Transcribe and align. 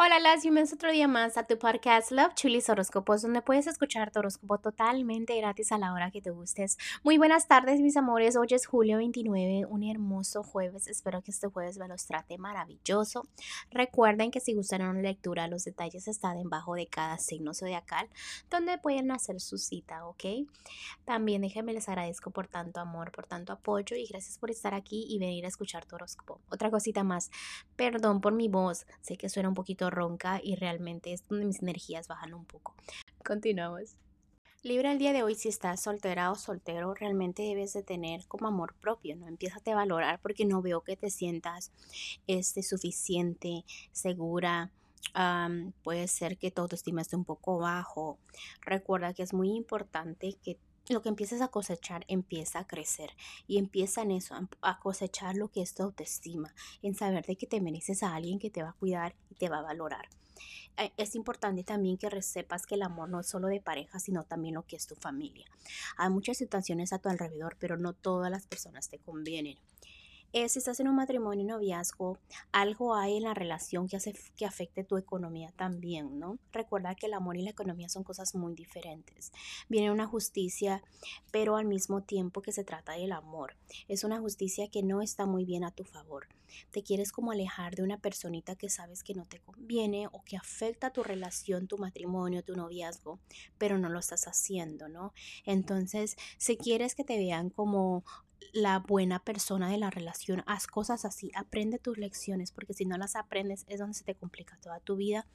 Hola, 0.00 0.20
las 0.20 0.42
bienvenidos 0.42 0.72
otro 0.72 0.92
día 0.92 1.08
más 1.08 1.36
a 1.36 1.42
tu 1.42 1.58
podcast 1.58 2.12
Love 2.12 2.32
Chulis 2.34 2.68
Horóscopos, 2.68 3.22
donde 3.22 3.42
puedes 3.42 3.66
escuchar 3.66 4.12
tu 4.12 4.20
horóscopo 4.20 4.58
totalmente 4.58 5.36
gratis 5.36 5.72
a 5.72 5.78
la 5.78 5.92
hora 5.92 6.12
que 6.12 6.22
te 6.22 6.30
gustes. 6.30 6.78
Muy 7.02 7.18
buenas 7.18 7.48
tardes, 7.48 7.80
mis 7.80 7.96
amores. 7.96 8.36
Hoy 8.36 8.46
es 8.50 8.64
julio 8.64 8.98
29, 8.98 9.66
un 9.68 9.82
hermoso 9.82 10.44
jueves. 10.44 10.86
Espero 10.86 11.20
que 11.22 11.32
este 11.32 11.48
jueves 11.48 11.78
me 11.78 11.88
los 11.88 12.06
trate 12.06 12.38
maravilloso. 12.38 13.26
Recuerden 13.72 14.30
que 14.30 14.38
si 14.38 14.54
gustaron 14.54 14.94
la 14.94 15.02
lectura, 15.02 15.48
los 15.48 15.64
detalles 15.64 16.06
están 16.06 16.40
debajo 16.40 16.76
de 16.76 16.86
cada 16.86 17.18
signo 17.18 17.52
zodiacal, 17.52 18.08
donde 18.50 18.78
pueden 18.78 19.10
hacer 19.10 19.40
su 19.40 19.58
cita, 19.58 20.06
¿ok? 20.06 20.24
También 21.06 21.42
déjenme 21.42 21.72
les 21.72 21.88
agradezco 21.88 22.30
por 22.30 22.46
tanto 22.46 22.78
amor, 22.78 23.10
por 23.10 23.26
tanto 23.26 23.52
apoyo 23.52 23.96
y 23.96 24.06
gracias 24.06 24.38
por 24.38 24.52
estar 24.52 24.74
aquí 24.74 25.06
y 25.08 25.18
venir 25.18 25.44
a 25.44 25.48
escuchar 25.48 25.86
tu 25.86 25.96
horóscopo. 25.96 26.40
Otra 26.50 26.70
cosita 26.70 27.02
más, 27.02 27.32
perdón 27.74 28.20
por 28.20 28.32
mi 28.32 28.46
voz, 28.46 28.86
sé 29.00 29.16
que 29.16 29.28
suena 29.28 29.48
un 29.48 29.56
poquito 29.56 29.87
ronca 29.90 30.40
y 30.42 30.56
realmente 30.56 31.12
es 31.12 31.26
donde 31.28 31.46
mis 31.46 31.62
energías 31.62 32.08
bajan 32.08 32.34
un 32.34 32.44
poco. 32.44 32.74
Continuamos. 33.24 33.96
Libra 34.62 34.90
el 34.90 34.98
día 34.98 35.12
de 35.12 35.22
hoy, 35.22 35.36
si 35.36 35.48
estás 35.48 35.82
soltera 35.82 36.32
o 36.32 36.34
soltero, 36.34 36.92
realmente 36.92 37.42
debes 37.42 37.74
de 37.74 37.84
tener 37.84 38.26
como 38.26 38.48
amor 38.48 38.74
propio, 38.80 39.14
¿no? 39.14 39.28
Empieza 39.28 39.60
a 39.64 39.74
valorar 39.74 40.20
porque 40.20 40.44
no 40.44 40.62
veo 40.62 40.80
que 40.80 40.96
te 40.96 41.10
sientas 41.10 41.70
este, 42.26 42.64
suficiente, 42.64 43.64
segura, 43.92 44.72
puede 45.82 46.08
ser 46.08 46.38
que 46.38 46.50
tu 46.50 46.62
autoestima 46.62 47.02
esté 47.02 47.16
un 47.16 47.24
poco 47.24 47.58
bajo. 47.58 48.18
Recuerda 48.60 49.14
que 49.14 49.22
es 49.22 49.32
muy 49.32 49.54
importante 49.54 50.36
que 50.42 50.58
lo 50.94 51.02
que 51.02 51.08
empieces 51.08 51.40
a 51.40 51.48
cosechar 51.48 52.04
empieza 52.08 52.60
a 52.60 52.66
crecer 52.66 53.10
y 53.46 53.58
empieza 53.58 54.02
en 54.02 54.12
eso, 54.12 54.34
a 54.62 54.78
cosechar 54.78 55.36
lo 55.36 55.48
que 55.48 55.62
es 55.62 55.74
tu 55.74 55.82
autoestima, 55.82 56.54
en 56.82 56.94
saber 56.94 57.26
de 57.26 57.36
que 57.36 57.46
te 57.46 57.60
mereces 57.60 58.02
a 58.02 58.14
alguien 58.14 58.38
que 58.38 58.50
te 58.50 58.62
va 58.62 58.70
a 58.70 58.74
cuidar 58.74 59.14
y 59.30 59.34
te 59.34 59.48
va 59.48 59.58
a 59.58 59.62
valorar. 59.62 60.08
Eh, 60.76 60.92
es 60.96 61.16
importante 61.16 61.64
también 61.64 61.96
que 61.96 62.22
sepas 62.22 62.64
que 62.64 62.76
el 62.76 62.82
amor 62.82 63.08
no 63.08 63.20
es 63.20 63.26
solo 63.26 63.48
de 63.48 63.60
pareja, 63.60 63.98
sino 63.98 64.24
también 64.24 64.54
lo 64.54 64.62
que 64.62 64.76
es 64.76 64.86
tu 64.86 64.94
familia. 64.94 65.46
Hay 65.96 66.10
muchas 66.10 66.38
situaciones 66.38 66.92
a 66.92 67.00
tu 67.00 67.08
alrededor, 67.08 67.56
pero 67.58 67.76
no 67.76 67.92
todas 67.92 68.30
las 68.30 68.46
personas 68.46 68.88
te 68.88 68.98
convienen. 68.98 69.58
Eh, 70.34 70.48
si 70.50 70.58
estás 70.58 70.78
en 70.78 70.88
un 70.88 70.96
matrimonio 70.96 71.42
y 71.42 71.46
noviazgo, 71.46 72.18
algo 72.52 72.94
hay 72.94 73.16
en 73.16 73.22
la 73.22 73.32
relación 73.32 73.88
que 73.88 73.96
hace 73.96 74.12
que 74.36 74.44
afecte 74.44 74.84
tu 74.84 74.98
economía 74.98 75.52
también, 75.56 76.18
¿no? 76.18 76.38
Recuerda 76.52 76.94
que 76.94 77.06
el 77.06 77.14
amor 77.14 77.38
y 77.38 77.42
la 77.42 77.50
economía 77.50 77.88
son 77.88 78.04
cosas 78.04 78.34
muy 78.34 78.54
diferentes. 78.54 79.32
Viene 79.70 79.90
una 79.90 80.06
justicia, 80.06 80.82
pero 81.30 81.56
al 81.56 81.64
mismo 81.64 82.02
tiempo 82.02 82.42
que 82.42 82.52
se 82.52 82.62
trata 82.62 82.92
del 82.92 83.12
amor. 83.12 83.56
Es 83.88 84.04
una 84.04 84.20
justicia 84.20 84.68
que 84.68 84.82
no 84.82 85.00
está 85.00 85.24
muy 85.24 85.46
bien 85.46 85.64
a 85.64 85.70
tu 85.70 85.84
favor. 85.84 86.28
Te 86.72 86.82
quieres 86.82 87.10
como 87.10 87.32
alejar 87.32 87.74
de 87.74 87.82
una 87.82 87.98
personita 87.98 88.54
que 88.54 88.68
sabes 88.68 89.02
que 89.02 89.14
no 89.14 89.24
te 89.24 89.40
conviene 89.40 90.08
o 90.08 90.22
que 90.24 90.36
afecta 90.36 90.92
tu 90.92 91.02
relación, 91.02 91.68
tu 91.68 91.78
matrimonio, 91.78 92.44
tu 92.44 92.54
noviazgo, 92.54 93.18
pero 93.56 93.78
no 93.78 93.88
lo 93.88 93.98
estás 93.98 94.26
haciendo, 94.26 94.88
¿no? 94.88 95.12
Entonces, 95.44 96.16
si 96.36 96.56
quieres 96.56 96.94
que 96.94 97.04
te 97.04 97.16
vean 97.16 97.50
como 97.50 98.04
la 98.52 98.78
buena 98.78 99.18
persona 99.18 99.70
de 99.70 99.78
la 99.78 99.90
relación. 99.90 100.42
Haz 100.46 100.66
cosas 100.66 101.04
así, 101.04 101.30
aprende 101.34 101.78
tus 101.78 101.98
lecciones, 101.98 102.52
porque 102.52 102.74
si 102.74 102.84
no 102.84 102.96
las 102.96 103.16
aprendes 103.16 103.64
es 103.68 103.80
donde 103.80 103.94
se 103.94 104.04
te 104.04 104.14
complica 104.14 104.58
toda 104.60 104.80
tu 104.80 104.96
vida 104.96 105.26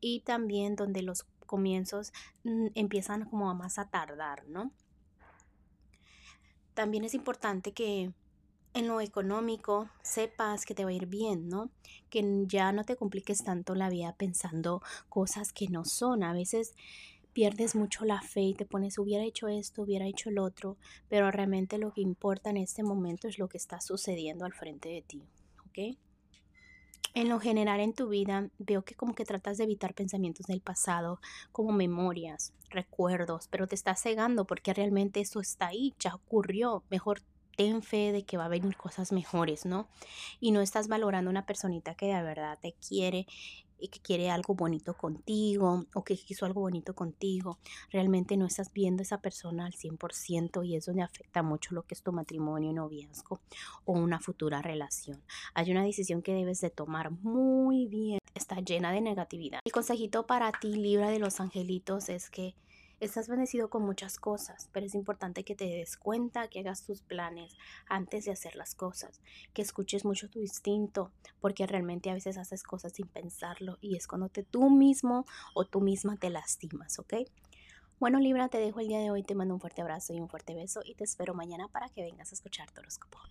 y 0.00 0.20
también 0.20 0.76
donde 0.76 1.02
los 1.02 1.24
comienzos 1.46 2.12
mm, 2.44 2.68
empiezan 2.74 3.24
como 3.26 3.50
a 3.50 3.54
más 3.54 3.78
a 3.78 3.88
tardar, 3.88 4.46
¿no? 4.48 4.72
También 6.74 7.04
es 7.04 7.14
importante 7.14 7.72
que 7.72 8.12
en 8.74 8.88
lo 8.88 9.00
económico 9.00 9.90
sepas 10.02 10.64
que 10.64 10.74
te 10.74 10.84
va 10.84 10.90
a 10.90 10.94
ir 10.94 11.06
bien, 11.06 11.48
¿no? 11.48 11.70
Que 12.08 12.44
ya 12.46 12.72
no 12.72 12.84
te 12.84 12.96
compliques 12.96 13.44
tanto 13.44 13.74
la 13.74 13.90
vida 13.90 14.14
pensando 14.16 14.82
cosas 15.10 15.52
que 15.52 15.68
no 15.68 15.84
son. 15.84 16.22
A 16.22 16.32
veces 16.32 16.74
pierdes 17.32 17.74
mucho 17.74 18.04
la 18.04 18.20
fe 18.20 18.42
y 18.42 18.54
te 18.54 18.66
pones, 18.66 18.98
hubiera 18.98 19.24
hecho 19.24 19.48
esto, 19.48 19.82
hubiera 19.82 20.06
hecho 20.06 20.28
el 20.28 20.38
otro, 20.38 20.76
pero 21.08 21.30
realmente 21.30 21.78
lo 21.78 21.92
que 21.92 22.00
importa 22.00 22.50
en 22.50 22.58
este 22.58 22.82
momento 22.82 23.28
es 23.28 23.38
lo 23.38 23.48
que 23.48 23.58
está 23.58 23.80
sucediendo 23.80 24.44
al 24.44 24.52
frente 24.52 24.88
de 24.88 25.02
ti, 25.02 25.22
¿ok? 25.66 25.96
En 27.14 27.28
lo 27.28 27.40
general 27.40 27.80
en 27.80 27.92
tu 27.92 28.08
vida 28.08 28.48
veo 28.58 28.82
que 28.82 28.94
como 28.94 29.14
que 29.14 29.26
tratas 29.26 29.58
de 29.58 29.64
evitar 29.64 29.92
pensamientos 29.92 30.46
del 30.46 30.62
pasado, 30.62 31.20
como 31.52 31.70
memorias, 31.72 32.54
recuerdos, 32.70 33.48
pero 33.50 33.66
te 33.66 33.74
estás 33.74 34.00
cegando 34.00 34.46
porque 34.46 34.72
realmente 34.72 35.20
eso 35.20 35.40
está 35.40 35.66
ahí, 35.68 35.94
ya 35.98 36.14
ocurrió. 36.14 36.84
Mejor 36.88 37.20
ten 37.56 37.82
fe 37.82 38.12
de 38.12 38.24
que 38.24 38.36
va 38.36 38.46
a 38.46 38.48
venir 38.48 38.76
cosas 38.76 39.12
mejores, 39.12 39.66
¿no? 39.66 39.88
Y 40.40 40.52
no 40.52 40.60
estás 40.60 40.88
valorando 40.88 41.30
una 41.30 41.46
personita 41.46 41.94
que 41.94 42.06
de 42.06 42.22
verdad 42.22 42.58
te 42.60 42.74
quiere 42.74 43.26
y 43.82 43.88
que 43.88 43.98
quiere 43.98 44.30
algo 44.30 44.54
bonito 44.54 44.94
contigo 44.96 45.86
o 45.92 46.04
que 46.04 46.16
quiso 46.16 46.46
algo 46.46 46.60
bonito 46.60 46.94
contigo, 46.94 47.58
realmente 47.90 48.36
no 48.36 48.46
estás 48.46 48.72
viendo 48.72 49.00
a 49.00 49.02
esa 49.02 49.20
persona 49.20 49.66
al 49.66 49.72
100% 49.72 50.64
y 50.64 50.76
es 50.76 50.86
donde 50.86 51.02
afecta 51.02 51.42
mucho 51.42 51.74
lo 51.74 51.82
que 51.82 51.94
es 51.94 52.02
tu 52.02 52.12
matrimonio, 52.12 52.72
noviazgo 52.72 53.40
o 53.84 53.92
una 53.92 54.20
futura 54.20 54.62
relación. 54.62 55.20
Hay 55.54 55.72
una 55.72 55.82
decisión 55.82 56.22
que 56.22 56.32
debes 56.32 56.60
de 56.60 56.70
tomar 56.70 57.10
muy 57.10 57.88
bien, 57.88 58.20
está 58.34 58.60
llena 58.60 58.92
de 58.92 59.00
negatividad. 59.00 59.58
El 59.64 59.72
consejito 59.72 60.26
para 60.26 60.52
ti, 60.52 60.74
Libra 60.76 61.10
de 61.10 61.18
los 61.18 61.40
Angelitos, 61.40 62.08
es 62.08 62.30
que 62.30 62.54
Estás 63.02 63.26
bendecido 63.26 63.68
con 63.68 63.82
muchas 63.82 64.16
cosas, 64.16 64.68
pero 64.70 64.86
es 64.86 64.94
importante 64.94 65.42
que 65.42 65.56
te 65.56 65.64
des 65.64 65.96
cuenta, 65.96 66.46
que 66.46 66.60
hagas 66.60 66.84
tus 66.84 67.02
planes 67.02 67.52
antes 67.88 68.26
de 68.26 68.30
hacer 68.30 68.54
las 68.54 68.76
cosas, 68.76 69.20
que 69.52 69.60
escuches 69.60 70.04
mucho 70.04 70.30
tu 70.30 70.38
instinto, 70.38 71.10
porque 71.40 71.66
realmente 71.66 72.10
a 72.10 72.14
veces 72.14 72.38
haces 72.38 72.62
cosas 72.62 72.92
sin 72.92 73.08
pensarlo 73.08 73.76
y 73.80 73.96
es 73.96 74.06
cuando 74.06 74.28
te, 74.28 74.44
tú 74.44 74.70
mismo 74.70 75.26
o 75.52 75.64
tú 75.64 75.80
misma 75.80 76.16
te 76.16 76.30
lastimas, 76.30 77.00
¿ok? 77.00 77.14
Bueno, 77.98 78.20
Libra, 78.20 78.48
te 78.48 78.58
dejo 78.58 78.78
el 78.78 78.86
día 78.86 79.00
de 79.00 79.10
hoy, 79.10 79.24
te 79.24 79.34
mando 79.34 79.54
un 79.54 79.60
fuerte 79.60 79.82
abrazo 79.82 80.12
y 80.12 80.20
un 80.20 80.28
fuerte 80.28 80.54
beso 80.54 80.82
y 80.84 80.94
te 80.94 81.02
espero 81.02 81.34
mañana 81.34 81.66
para 81.66 81.88
que 81.88 82.02
vengas 82.02 82.30
a 82.30 82.36
escuchar 82.36 82.70
tu. 82.70 83.28